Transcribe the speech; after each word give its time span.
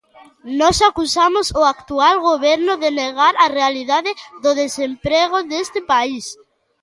Nós 0.59 0.77
acusamos 0.89 1.45
o 1.61 1.63
actual 1.73 2.15
Goberno 2.29 2.73
de 2.83 2.89
negar 3.01 3.33
a 3.45 3.47
realidade 3.57 4.11
do 4.43 4.51
desemprego 4.61 5.37
deste 5.51 5.79
país. 5.91 6.25